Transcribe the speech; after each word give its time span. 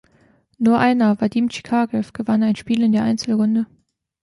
Nur 0.57 0.79
einer, 0.79 1.21
Vadim 1.21 1.49
Chikarev, 1.49 2.11
gewann 2.13 2.41
ein 2.41 2.55
Spiel 2.55 2.81
in 2.81 2.91
der 2.91 3.03
Einzelrunde. 3.03 3.67